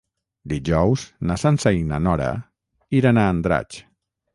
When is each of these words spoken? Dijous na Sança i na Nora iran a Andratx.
Dijous 0.53 1.03
na 1.31 1.39
Sança 1.43 1.75
i 1.83 1.85
na 1.95 2.03
Nora 2.09 2.33
iran 3.03 3.23
a 3.27 3.33
Andratx. 3.39 3.85